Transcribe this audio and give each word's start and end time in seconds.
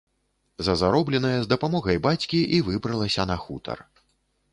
За 0.67 0.73
заробленае 0.81 1.33
з 1.43 1.51
дапамогай 1.51 1.99
бацькі 2.07 2.39
і 2.57 2.63
выбралася 2.71 3.27
на 3.33 3.37
хутар. 3.43 3.77